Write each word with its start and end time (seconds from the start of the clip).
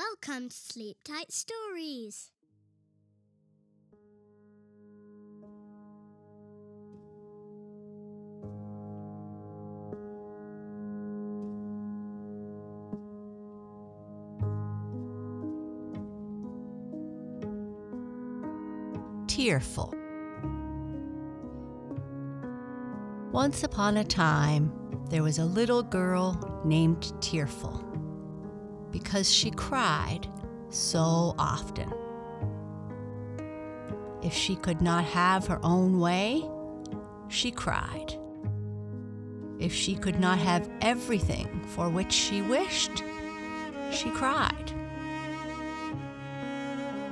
Welcome 0.00 0.48
to 0.48 0.56
Sleep 0.56 0.96
Tight 1.04 1.30
Stories. 1.30 2.30
Tearful. 19.26 19.92
Once 23.32 23.64
upon 23.64 23.98
a 23.98 24.04
time, 24.04 24.72
there 25.10 25.22
was 25.22 25.38
a 25.38 25.44
little 25.44 25.82
girl 25.82 26.62
named 26.64 27.12
Tearful 27.20 27.89
because 28.90 29.30
she 29.30 29.50
cried 29.50 30.26
so 30.68 31.34
often. 31.38 31.92
If 34.22 34.34
she 34.34 34.56
could 34.56 34.80
not 34.80 35.04
have 35.04 35.46
her 35.46 35.58
own 35.62 35.98
way, 35.98 36.44
she 37.28 37.50
cried. 37.50 38.14
If 39.58 39.74
she 39.74 39.94
could 39.94 40.18
not 40.18 40.38
have 40.38 40.70
everything 40.80 41.62
for 41.66 41.88
which 41.88 42.12
she 42.12 42.42
wished, 42.42 43.02
she 43.90 44.10
cried. 44.10 44.72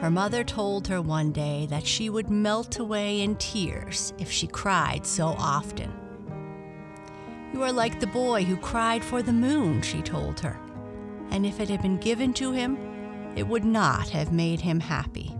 Her 0.00 0.10
mother 0.10 0.44
told 0.44 0.88
her 0.88 1.00
one 1.00 1.32
day 1.32 1.66
that 1.70 1.86
she 1.86 2.10
would 2.10 2.28
melt 2.28 2.78
away 2.78 3.22
in 3.22 3.36
tears 3.36 4.12
if 4.18 4.30
she 4.30 4.46
cried 4.46 5.06
so 5.06 5.28
often. 5.38 5.92
You 7.54 7.62
are 7.62 7.72
like 7.72 8.00
the 8.00 8.06
boy 8.08 8.44
who 8.44 8.56
cried 8.56 9.04
for 9.04 9.22
the 9.22 9.32
moon, 9.32 9.80
she 9.80 10.02
told 10.02 10.40
her 10.40 10.58
and 11.34 11.44
if 11.44 11.58
it 11.58 11.68
had 11.68 11.82
been 11.82 11.96
given 11.96 12.32
to 12.32 12.52
him, 12.52 12.78
it 13.34 13.42
would 13.42 13.64
not 13.64 14.08
have 14.08 14.30
made 14.30 14.60
him 14.60 14.78
happy. 14.78 15.36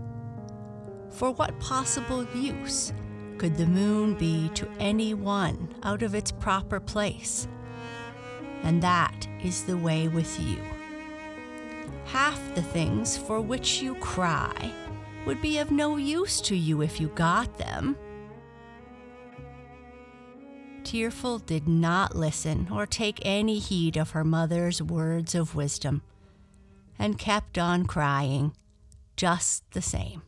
For 1.09 1.31
what 1.31 1.57
possible 1.61 2.27
use 2.35 2.91
could 3.37 3.55
the 3.55 3.65
moon 3.65 4.15
be 4.15 4.49
to 4.55 4.67
any 4.77 5.13
one 5.13 5.73
out 5.83 6.03
of 6.03 6.13
its 6.13 6.33
proper 6.33 6.81
place? 6.81 7.47
And 8.63 8.83
that 8.83 9.25
is 9.41 9.63
the 9.63 9.77
way 9.77 10.09
with 10.09 10.37
you. 10.37 10.61
Half 12.03 12.41
the 12.55 12.61
things 12.61 13.15
for 13.15 13.39
which 13.39 13.81
you 13.81 13.95
cry 13.95 14.73
would 15.25 15.41
be 15.41 15.59
of 15.59 15.71
no 15.71 15.95
use 15.95 16.41
to 16.41 16.57
you 16.57 16.81
if 16.81 16.99
you 16.99 17.07
got 17.07 17.57
them. 17.57 17.95
Tearful 20.85 21.39
did 21.39 21.67
not 21.67 22.15
listen 22.15 22.67
or 22.71 22.85
take 22.85 23.19
any 23.23 23.57
heed 23.57 23.97
of 23.97 24.11
her 24.11 24.23
mother's 24.23 24.83
words 24.83 25.33
of 25.33 25.55
wisdom 25.55 26.03
and 26.99 27.17
kept 27.17 27.57
on 27.57 27.87
crying 27.87 28.55
just 29.17 29.63
the 29.71 29.81
same. 29.81 30.21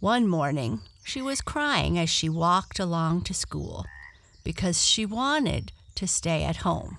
One 0.00 0.26
morning, 0.26 0.80
she 1.04 1.20
was 1.20 1.42
crying 1.42 1.98
as 1.98 2.08
she 2.08 2.30
walked 2.30 2.78
along 2.78 3.24
to 3.24 3.34
school 3.34 3.84
because 4.42 4.82
she 4.82 5.04
wanted 5.04 5.70
to 5.96 6.08
stay 6.08 6.44
at 6.44 6.64
home. 6.64 6.96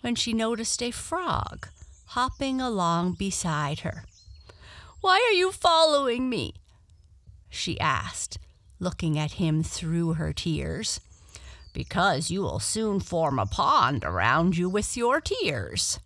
When 0.00 0.14
she 0.14 0.32
noticed 0.32 0.82
a 0.82 0.90
frog 0.90 1.68
hopping 2.06 2.62
along 2.62 3.16
beside 3.18 3.80
her. 3.80 4.04
Why 5.02 5.22
are 5.28 5.36
you 5.36 5.52
following 5.52 6.30
me? 6.30 6.54
she 7.50 7.78
asked 7.78 8.38
looking 8.80 9.18
at 9.18 9.32
him 9.32 9.62
through 9.62 10.14
her 10.14 10.32
tears. 10.32 11.00
Because 11.72 12.30
you 12.30 12.42
will 12.42 12.60
soon 12.60 13.00
form 13.00 13.38
a 13.38 13.46
pond 13.46 14.04
around 14.04 14.56
you 14.56 14.68
with 14.68 14.96
your 14.96 15.20
tears, 15.20 16.00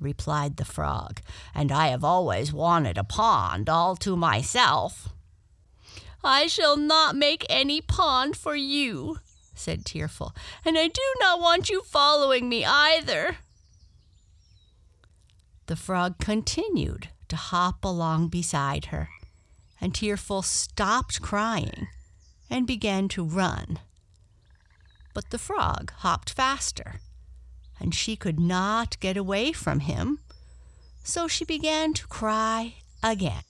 replied 0.00 0.56
the 0.56 0.64
frog, 0.64 1.20
and 1.54 1.70
I 1.70 1.88
have 1.88 2.04
always 2.04 2.52
wanted 2.52 2.98
a 2.98 3.04
pond 3.04 3.68
all 3.68 3.96
to 3.96 4.16
myself. 4.16 5.10
I 6.24 6.46
shall 6.46 6.76
not 6.76 7.14
make 7.14 7.46
any 7.48 7.80
pond 7.80 8.36
for 8.36 8.56
you, 8.56 9.18
said 9.54 9.84
Tearful, 9.84 10.34
and 10.64 10.76
I 10.76 10.88
do 10.88 11.02
not 11.20 11.40
want 11.40 11.68
you 11.68 11.82
following 11.82 12.48
me 12.48 12.64
either. 12.64 13.36
The 15.66 15.76
frog 15.76 16.18
continued 16.18 17.08
to 17.28 17.36
hop 17.36 17.84
along 17.84 18.28
beside 18.28 18.86
her 18.86 19.10
and 19.80 19.94
Tearful 19.94 20.42
stopped 20.42 21.22
crying 21.22 21.88
and 22.50 22.66
began 22.66 23.08
to 23.08 23.24
run. 23.24 23.78
But 25.14 25.30
the 25.30 25.38
frog 25.38 25.92
hopped 25.98 26.30
faster, 26.30 27.00
and 27.80 27.94
she 27.94 28.16
could 28.16 28.40
not 28.40 28.98
get 29.00 29.16
away 29.16 29.52
from 29.52 29.80
him, 29.80 30.20
so 31.04 31.28
she 31.28 31.44
began 31.44 31.92
to 31.94 32.06
cry 32.06 32.74
again. 33.02 33.42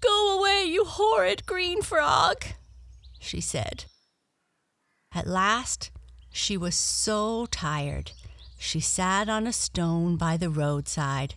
Go 0.00 0.38
away, 0.38 0.64
you 0.64 0.84
horrid 0.84 1.46
green 1.46 1.82
frog, 1.82 2.44
she 3.18 3.40
said. 3.40 3.86
At 5.14 5.26
last, 5.26 5.90
she 6.30 6.56
was 6.56 6.74
so 6.74 7.46
tired, 7.46 8.12
she 8.58 8.80
sat 8.80 9.28
on 9.28 9.46
a 9.46 9.52
stone 9.52 10.16
by 10.16 10.36
the 10.36 10.50
roadside, 10.50 11.34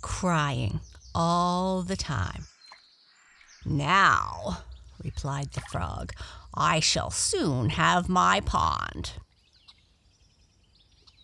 crying 0.00 0.80
all 1.14 1.82
the 1.82 1.96
time. 1.96 2.46
Now, 3.64 4.64
replied 5.02 5.52
the 5.52 5.60
frog, 5.62 6.12
I 6.54 6.80
shall 6.80 7.10
soon 7.10 7.70
have 7.70 8.08
my 8.08 8.40
pond. 8.40 9.12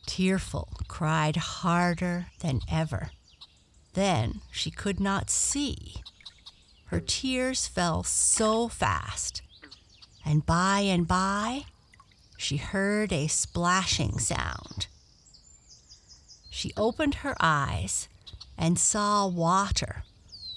Tearful 0.07 0.69
cried 0.87 1.37
harder 1.37 2.27
than 2.41 2.61
ever. 2.71 3.11
Then 3.95 4.41
she 4.53 4.71
could 4.71 5.01
not 5.01 5.31
see. 5.31 5.97
Her 6.87 7.01
tears 7.01 7.67
fell 7.67 8.03
so 8.03 8.69
fast, 8.69 9.43
and 10.25 10.45
by 10.45 10.81
and 10.81 11.09
by 11.09 11.65
she 12.37 12.57
heard 12.59 13.13
a 13.13 13.27
splashing 13.27 14.19
sound. 14.19 14.87
She 16.51 16.73
opened 16.77 17.17
her 17.17 17.35
eyes 17.41 18.09
and 18.57 18.79
saw 18.79 19.27
water 19.27 20.05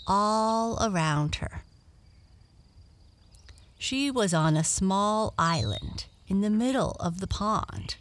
all 0.05 0.77
around 0.81 1.35
her. 1.35 1.63
She 3.77 4.09
was 4.09 4.33
on 4.33 4.57
a 4.57 4.63
small 4.63 5.33
island 5.37 6.05
in 6.27 6.41
the 6.41 6.49
middle 6.49 6.95
of 6.99 7.19
the 7.19 7.27
pond. 7.27 7.95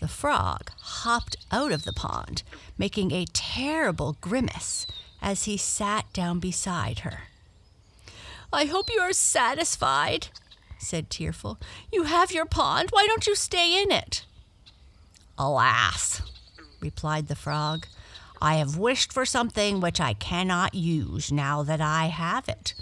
The 0.00 0.08
frog 0.08 0.70
hopped 0.80 1.36
out 1.52 1.72
of 1.72 1.84
the 1.84 1.92
pond, 1.92 2.42
making 2.78 3.12
a 3.12 3.26
terrible 3.32 4.16
grimace 4.20 4.86
as 5.20 5.44
he 5.44 5.56
sat 5.56 6.10
down 6.12 6.40
beside 6.40 7.00
her. 7.00 7.24
I 8.52 8.64
hope 8.64 8.86
you 8.92 9.00
are 9.00 9.12
satisfied, 9.12 10.28
said 10.78 11.10
Tearful. 11.10 11.58
You 11.92 12.04
have 12.04 12.32
your 12.32 12.46
pond. 12.46 12.88
Why 12.90 13.06
don't 13.06 13.26
you 13.26 13.36
stay 13.36 13.80
in 13.80 13.92
it? 13.92 14.24
Alas, 15.38 16.22
replied 16.80 17.28
the 17.28 17.36
frog, 17.36 17.86
I 18.42 18.54
have 18.54 18.78
wished 18.78 19.12
for 19.12 19.26
something 19.26 19.80
which 19.80 20.00
I 20.00 20.14
cannot 20.14 20.74
use 20.74 21.30
now 21.30 21.62
that 21.62 21.80
I 21.80 22.06
have 22.06 22.48
it. 22.48 22.74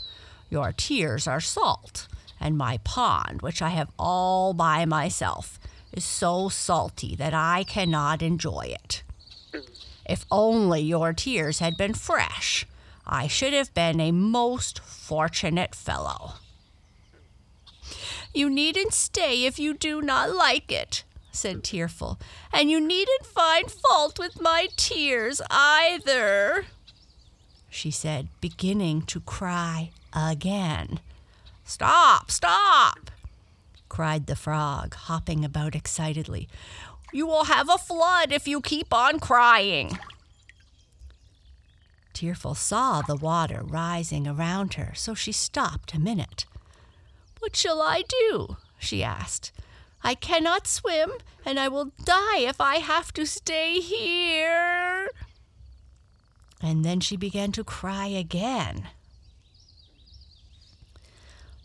Your 0.51 0.73
tears 0.73 1.27
are 1.27 1.41
salt, 1.41 2.07
and 2.41 2.57
my 2.57 2.79
pond, 2.85 3.43
which 3.43 3.61
I 3.61 3.71
have 3.71 3.91
all 3.99 4.55
by 4.55 4.85
myself, 4.85 5.59
is 5.93 6.05
so 6.05 6.49
salty 6.49 7.17
that 7.17 7.35
I 7.35 7.65
cannot 7.65 8.23
enjoy 8.23 8.75
it. 8.83 9.03
If 10.09 10.25
only 10.31 10.81
your 10.81 11.13
tears 11.13 11.59
had 11.59 11.77
been 11.77 11.95
fresh, 11.95 12.67
I 13.07 13.27
should 13.27 13.53
have 13.53 13.75
been 13.75 14.01
a 14.01 14.13
most 14.13 14.79
fortunate 14.79 15.75
fellow. 15.75 16.35
You 18.33 18.49
needn't 18.49 18.93
stay 18.93 19.45
if 19.45 19.59
you 19.59 19.75
do 19.75 20.01
not 20.03 20.35
like 20.35 20.71
it, 20.71 21.03
said 21.33 21.63
Tearful, 21.63 22.19
and 22.53 22.71
you 22.71 22.81
needn't 22.81 23.27
find 23.27 23.71
fault 23.71 24.19
with 24.19 24.41
my 24.41 24.69
tears 24.77 25.41
either, 25.51 26.67
she 27.71 27.91
said, 27.91 28.29
beginning 28.41 29.03
to 29.03 29.21
cry 29.21 29.91
again. 30.13 31.01
Stop, 31.65 32.31
stop, 32.31 33.11
cried 33.89 34.27
the 34.27 34.37
frog, 34.37 34.95
hopping 34.95 35.45
about 35.45 35.75
excitedly. 35.75 36.49
You 37.13 37.27
will 37.27 37.45
have 37.45 37.69
a 37.69 37.79
flood 37.79 38.33
if 38.33 38.49
you 38.49 38.61
keep 38.61 38.93
on 38.93 39.21
crying. 39.21 39.99
Tearful 42.13 42.55
saw 42.55 43.01
the 43.03 43.17
water 43.17 43.63
rising 43.63 44.27
around 44.27 44.75
her, 44.75 44.93
so 44.95 45.15
she 45.15 45.31
stopped 45.31 45.95
a 45.95 46.01
minute. 46.01 46.47
What 47.39 47.55
shall 47.55 47.81
I 47.81 48.03
do? 48.09 48.57
she 48.79 49.05
asked. 49.05 49.53
I 50.03 50.15
cannot 50.15 50.67
swim, 50.67 51.13
and 51.45 51.59
I 51.59 51.69
will 51.69 51.93
die 52.05 52.39
if 52.39 52.61
I 52.61 52.77
have 52.77 53.13
to 53.15 53.27
stay 53.27 53.81
here. 53.81 55.11
And 56.61 56.85
then 56.85 57.01
she 57.01 57.17
began 57.17 57.53
to 57.53 57.65
cry 57.65 58.07
again. 58.07 58.89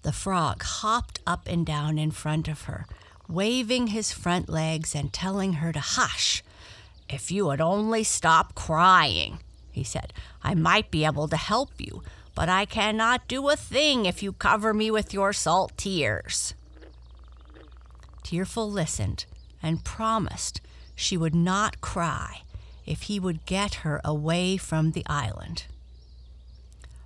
The 0.04 0.12
frog 0.12 0.64
hopped 0.64 1.20
up 1.26 1.48
and 1.48 1.66
down 1.66 1.98
in 1.98 2.12
front 2.12 2.48
of 2.48 2.64
her, 2.64 2.86
waving 3.30 3.88
his 3.88 4.12
front 4.12 4.50
legs 4.50 4.94
and 4.94 5.14
telling 5.14 5.54
her 5.54 5.72
to 5.72 5.80
hush. 5.80 6.44
If 7.10 7.32
you 7.32 7.46
would 7.46 7.62
only 7.62 8.04
stop 8.04 8.54
crying, 8.54 9.40
he 9.72 9.84
said, 9.84 10.14
I 10.44 10.56
might 10.56 10.92
be 10.92 11.06
able 11.06 11.28
to 11.30 11.38
help 11.38 11.72
you, 11.78 12.04
but 12.36 12.50
I 12.50 12.66
cannot 12.66 13.28
do 13.28 13.48
a 13.50 13.56
thing 13.56 14.06
if 14.06 14.22
you 14.22 14.34
cover 14.34 14.74
me 14.74 14.92
with 14.92 15.14
your 15.14 15.34
salt 15.34 15.72
tears. 15.78 16.54
Tearful 18.24 18.72
listened 18.72 19.26
and 19.62 19.84
promised 19.84 20.62
she 20.96 21.18
would 21.18 21.36
not 21.36 21.82
cry 21.82 22.42
if 22.86 23.04
he 23.04 23.20
would 23.20 23.46
get 23.46 23.76
her 23.76 24.02
away 24.04 24.58
from 24.58 24.92
the 24.92 25.06
island. 25.08 25.66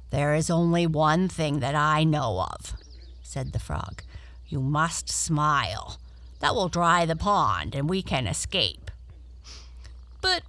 There 0.10 0.34
is 0.34 0.50
only 0.50 0.88
one 0.88 1.28
thing 1.28 1.60
that 1.60 1.76
I 1.76 2.04
know 2.04 2.48
of, 2.52 2.74
said 3.22 3.52
the 3.52 3.60
frog. 3.60 4.02
You 4.48 4.62
must 4.62 5.10
smile. 5.10 6.00
That 6.40 6.56
will 6.56 6.70
dry 6.70 7.06
the 7.06 7.16
pond 7.16 7.76
and 7.76 7.90
we 7.90 8.02
can 8.02 8.28
escape. 8.28 8.90
But 10.22 10.44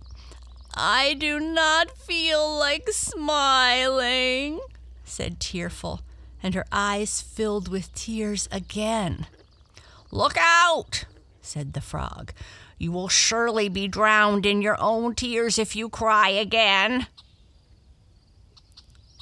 I 0.75 1.15
do 1.15 1.41
not 1.41 1.91
feel 1.97 2.57
like 2.57 2.89
smiling, 2.91 4.61
said 5.05 5.41
Tearful, 5.41 6.03
and 6.43 6.55
her 6.55 6.67
eyes 6.71 7.21
filled 7.21 7.69
with 7.69 7.93
tears 7.95 8.49
again. 8.53 9.27
Look 10.11 10.37
out, 10.39 11.05
said 11.43 11.73
the 11.73 11.81
frog. 11.81 12.33
You 12.79 12.93
will 12.93 13.09
surely 13.09 13.69
be 13.69 13.89
drowned 13.89 14.47
in 14.47 14.63
your 14.63 14.81
own 14.81 15.15
tears 15.15 15.59
if 15.59 15.75
you 15.75 15.89
cry 15.89 16.31
again. 16.31 17.07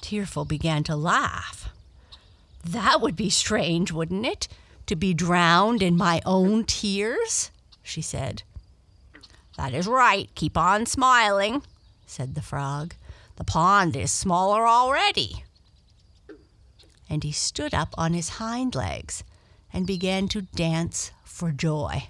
Tearful 0.03 0.45
began 0.45 0.85
to 0.85 0.95
laugh. 0.95 1.71
That 2.65 3.01
would 3.01 3.17
be 3.17 3.31
strange, 3.31 3.91
wouldn't 3.93 4.27
it? 4.27 4.49
To 4.87 4.95
be 4.97 5.15
drowned 5.15 5.83
in 5.83 5.97
my 5.97 6.21
own 6.25 6.65
tears? 6.65 7.51
she 7.83 8.03
said. 8.03 8.43
That 9.57 9.73
is 9.73 9.87
right. 9.87 10.29
Keep 10.35 10.57
on 10.57 10.87
smiling, 10.87 11.63
said 12.07 12.35
the 12.35 12.43
frog. 12.43 12.95
The 13.37 13.45
pond 13.45 13.97
is 13.97 14.13
smaller 14.13 14.67
already. 14.67 15.45
And 17.09 17.25
he 17.25 17.33
stood 17.33 17.73
up 17.73 17.95
on 17.97 18.13
his 18.13 18.31
hind 18.31 18.75
legs 18.75 19.25
and 19.77 19.87
began 19.87 20.27
to 20.27 20.41
dance 20.41 21.11
for 21.23 21.53
joy. 21.53 22.05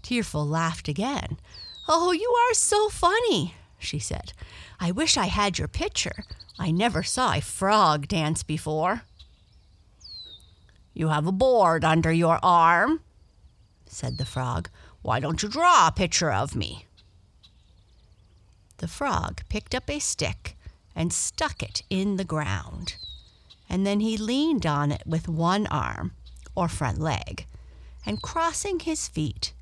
Tearful 0.00 0.46
laughed 0.46 0.88
again. 0.88 1.36
Oh, 1.86 2.12
you 2.12 2.34
are 2.48 2.54
so 2.54 2.88
funny, 2.88 3.52
she 3.78 3.98
said. 3.98 4.32
I 4.80 4.90
wish 4.90 5.18
I 5.18 5.26
had 5.26 5.58
your 5.58 5.68
picture. 5.68 6.24
I 6.58 6.70
never 6.70 7.02
saw 7.02 7.34
a 7.34 7.42
frog 7.42 8.08
dance 8.08 8.42
before. 8.42 9.02
You 10.94 11.08
have 11.08 11.26
a 11.26 11.32
board 11.32 11.84
under 11.84 12.10
your 12.10 12.40
arm, 12.42 13.00
said 13.84 14.16
the 14.16 14.24
frog. 14.24 14.70
Why 15.02 15.20
don't 15.20 15.42
you 15.42 15.48
draw 15.50 15.88
a 15.88 15.92
picture 15.92 16.32
of 16.32 16.56
me? 16.56 16.86
The 18.78 18.88
frog 18.88 19.42
picked 19.50 19.74
up 19.74 19.90
a 19.90 19.98
stick 19.98 20.56
and 20.94 21.12
stuck 21.12 21.62
it 21.62 21.82
in 21.90 22.16
the 22.16 22.24
ground, 22.24 22.96
and 23.68 23.86
then 23.86 24.00
he 24.00 24.16
leaned 24.16 24.66
on 24.66 24.92
it 24.92 25.02
with 25.06 25.28
one 25.28 25.66
arm, 25.68 26.12
or 26.54 26.68
front 26.68 26.98
leg, 26.98 27.46
and 28.04 28.22
crossing 28.22 28.80
his 28.80 29.08
feet, 29.08 29.52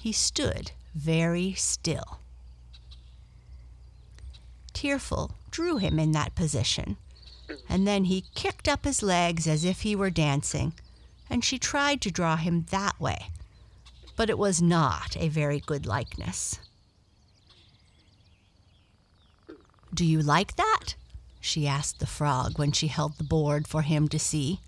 he 0.00 0.12
stood 0.12 0.72
very 0.94 1.52
still. 1.54 2.20
Tearful 4.72 5.32
drew 5.50 5.76
him 5.78 5.98
in 5.98 6.12
that 6.12 6.34
position, 6.34 6.96
and 7.68 7.86
then 7.86 8.04
he 8.04 8.24
kicked 8.34 8.68
up 8.68 8.84
his 8.84 9.02
legs 9.02 9.46
as 9.46 9.64
if 9.64 9.82
he 9.82 9.94
were 9.94 10.10
dancing, 10.10 10.72
and 11.30 11.44
she 11.44 11.58
tried 11.58 12.00
to 12.00 12.10
draw 12.10 12.36
him 12.36 12.66
that 12.70 12.98
way, 13.00 13.30
but 14.16 14.30
it 14.30 14.38
was 14.38 14.60
not 14.60 15.16
a 15.18 15.28
very 15.28 15.60
good 15.60 15.86
likeness. 15.86 16.58
Do 19.92 20.04
you 20.04 20.20
like 20.22 20.56
that? 20.56 20.96
She 21.44 21.68
asked 21.68 21.98
the 21.98 22.06
frog 22.06 22.58
when 22.58 22.72
she 22.72 22.86
held 22.86 23.18
the 23.18 23.22
board 23.22 23.68
for 23.68 23.82
him 23.82 24.08
to 24.08 24.18
see. 24.18 24.60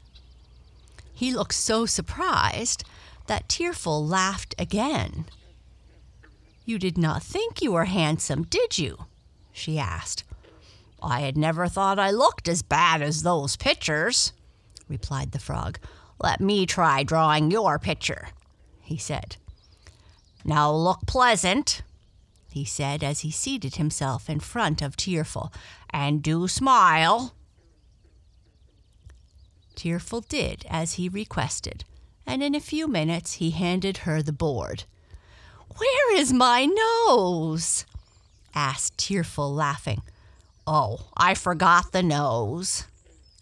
He 1.15 1.33
looked 1.33 1.55
so 1.55 1.87
surprised 1.87 2.85
that 3.29 3.49
Tearful 3.49 4.07
laughed 4.07 4.55
again. 4.59 5.25
You 6.67 6.79
did 6.79 6.99
not 6.99 7.23
think 7.23 7.63
you 7.63 7.73
were 7.73 7.87
handsome, 7.87 8.43
did 8.43 8.77
you? 8.77 9.07
she 9.53 9.79
asked. 9.79 10.23
I 11.03 11.21
had 11.21 11.39
never 11.39 11.67
thought 11.67 11.99
I 11.99 12.11
looked 12.11 12.47
as 12.47 12.61
bad 12.61 13.01
as 13.01 13.23
those 13.23 13.57
pictures, 13.57 14.35
replied 14.87 15.33
the 15.33 15.39
frog. 15.39 15.79
Let 16.21 16.43
me 16.43 16.67
try 16.67 17.03
drawing 17.03 17.51
your 17.51 17.79
picture, 17.79 18.29
he 18.83 18.99
said. 18.99 19.37
Now 20.45 20.71
look 20.73 21.07
pleasant, 21.07 21.81
he 22.57 22.65
said 22.65 23.05
as 23.05 23.21
he 23.21 23.31
seated 23.31 23.75
himself 23.75 24.31
in 24.31 24.41
front 24.41 24.81
of 24.81 24.97
Tearful, 24.97 25.53
and 25.91 26.23
do 26.23 26.49
smile. 26.49 27.35
Tearful 29.75 30.23
did 30.23 30.65
as 30.71 30.95
he 30.95 31.07
requested, 31.11 31.85
and 32.27 32.43
in 32.43 32.55
a 32.55 32.61
few 32.61 32.89
minutes 32.89 33.35
he 33.35 33.51
handed 33.51 33.99
her 33.99 34.23
the 34.23 34.33
board. 34.33 34.85
Where 35.77 36.17
is 36.17 36.33
my 36.33 36.65
nose? 36.65 37.85
asked 38.55 38.97
Tearful, 38.97 39.53
laughing. 39.53 40.01
Oh, 40.67 41.11
I 41.15 41.35
forgot 41.35 41.93
the 41.93 42.03
nose, 42.03 42.85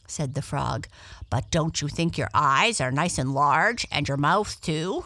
said 0.09 0.35
the 0.35 0.43
frog. 0.43 0.89
But 1.31 1.53
don't 1.53 1.81
you 1.81 1.87
think 1.87 2.19
your 2.19 2.31
eyes 2.35 2.81
are 2.81 2.91
nice 2.91 3.19
and 3.19 3.33
large, 3.33 3.87
and 3.93 4.09
your 4.09 4.17
mouth 4.17 4.61
too? 4.61 5.05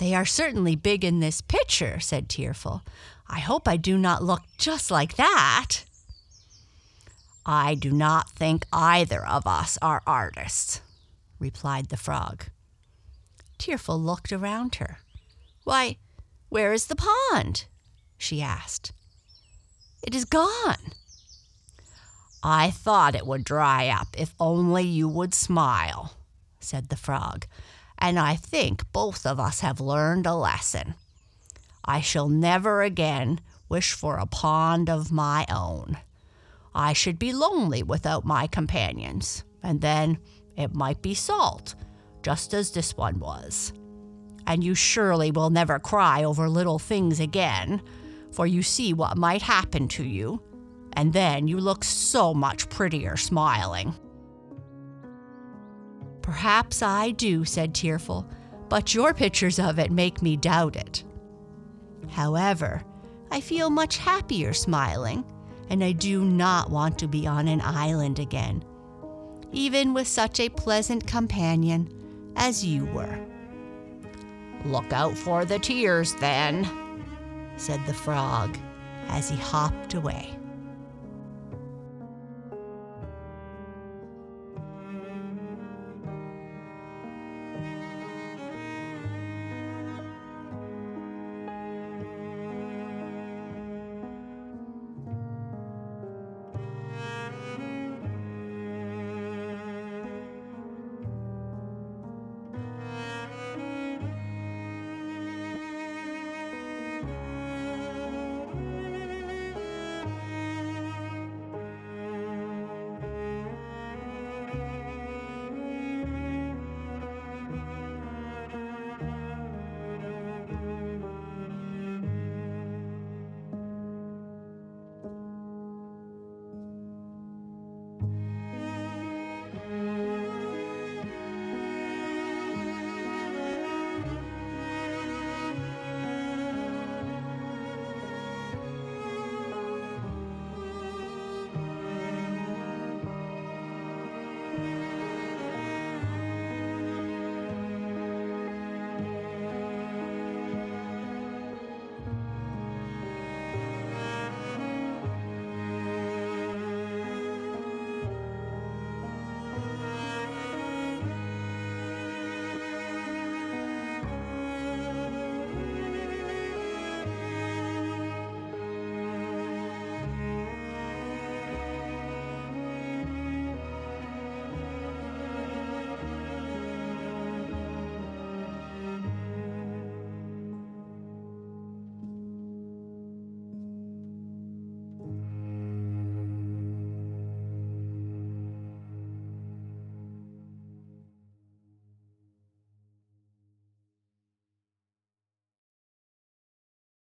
They 0.00 0.14
are 0.14 0.24
certainly 0.24 0.76
big 0.76 1.04
in 1.04 1.20
this 1.20 1.42
picture, 1.42 2.00
said 2.00 2.30
Tearful. 2.30 2.82
I 3.28 3.40
hope 3.40 3.68
I 3.68 3.76
do 3.76 3.98
not 3.98 4.24
look 4.24 4.40
just 4.56 4.90
like 4.90 5.16
that. 5.16 5.84
I 7.44 7.74
do 7.74 7.90
not 7.90 8.30
think 8.30 8.64
either 8.72 9.26
of 9.26 9.46
us 9.46 9.76
are 9.82 10.00
artists, 10.06 10.80
replied 11.38 11.90
the 11.90 11.98
frog. 11.98 12.46
Tearful 13.58 14.00
looked 14.00 14.32
around 14.32 14.76
her. 14.76 15.00
Why, 15.64 15.98
where 16.48 16.72
is 16.72 16.86
the 16.86 16.96
pond? 16.96 17.66
she 18.16 18.40
asked. 18.40 18.92
It 20.02 20.14
is 20.14 20.24
gone. 20.24 20.94
I 22.42 22.70
thought 22.70 23.14
it 23.14 23.26
would 23.26 23.44
dry 23.44 23.88
up 23.88 24.08
if 24.16 24.34
only 24.40 24.84
you 24.84 25.08
would 25.08 25.34
smile, 25.34 26.14
said 26.58 26.88
the 26.88 26.96
frog, 26.96 27.44
and 28.00 28.18
I 28.18 28.36
think 28.36 28.90
both 28.92 29.26
of 29.26 29.38
us 29.38 29.60
have 29.60 29.80
learned 29.80 30.26
a 30.26 30.34
lesson. 30.34 30.94
I 31.84 32.00
shall 32.00 32.28
never 32.28 32.82
again 32.82 33.40
wish 33.68 33.92
for 33.92 34.16
a 34.16 34.26
pond 34.26 34.90
of 34.90 35.12
my 35.12 35.46
own. 35.50 35.98
I 36.74 36.92
should 36.92 37.18
be 37.18 37.32
lonely 37.32 37.82
without 37.82 38.24
my 38.24 38.46
companions, 38.46 39.44
and 39.62 39.80
then 39.80 40.18
it 40.56 40.74
might 40.74 41.02
be 41.02 41.14
salt, 41.14 41.74
just 42.22 42.54
as 42.54 42.70
this 42.70 42.96
one 42.96 43.18
was. 43.18 43.72
And 44.46 44.62
you 44.62 44.74
surely 44.74 45.30
will 45.30 45.50
never 45.50 45.78
cry 45.78 46.24
over 46.24 46.48
little 46.48 46.78
things 46.78 47.20
again, 47.20 47.82
for 48.32 48.46
you 48.46 48.62
see 48.62 48.92
what 48.92 49.16
might 49.16 49.42
happen 49.42 49.88
to 49.88 50.04
you, 50.04 50.42
and 50.94 51.12
then 51.12 51.48
you 51.48 51.58
look 51.58 51.84
so 51.84 52.34
much 52.34 52.68
prettier 52.68 53.16
smiling. 53.16 53.94
Perhaps 56.30 56.80
I 56.80 57.10
do, 57.10 57.44
said 57.44 57.74
Tearful, 57.74 58.24
but 58.68 58.94
your 58.94 59.12
pictures 59.12 59.58
of 59.58 59.80
it 59.80 59.90
make 59.90 60.22
me 60.22 60.36
doubt 60.36 60.76
it. 60.76 61.02
However, 62.08 62.84
I 63.32 63.40
feel 63.40 63.68
much 63.68 63.96
happier 63.96 64.52
smiling, 64.52 65.24
and 65.70 65.82
I 65.82 65.90
do 65.90 66.24
not 66.24 66.70
want 66.70 67.00
to 67.00 67.08
be 67.08 67.26
on 67.26 67.48
an 67.48 67.60
island 67.60 68.20
again, 68.20 68.62
even 69.50 69.92
with 69.92 70.06
such 70.06 70.38
a 70.38 70.48
pleasant 70.48 71.04
companion 71.04 71.90
as 72.36 72.64
you 72.64 72.84
were. 72.86 73.18
Look 74.64 74.92
out 74.92 75.18
for 75.18 75.44
the 75.44 75.58
tears, 75.58 76.14
then, 76.20 76.64
said 77.56 77.84
the 77.86 77.94
frog 77.94 78.56
as 79.08 79.28
he 79.28 79.36
hopped 79.36 79.94
away. 79.94 80.39